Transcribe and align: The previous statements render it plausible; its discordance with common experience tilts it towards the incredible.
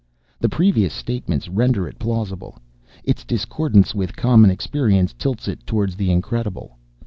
The 0.39 0.49
previous 0.49 0.95
statements 0.95 1.47
render 1.47 1.87
it 1.87 1.99
plausible; 1.99 2.57
its 3.03 3.23
discordance 3.23 3.93
with 3.93 4.15
common 4.15 4.49
experience 4.49 5.13
tilts 5.13 5.47
it 5.47 5.63
towards 5.67 5.95
the 5.95 6.09
incredible. 6.11 6.79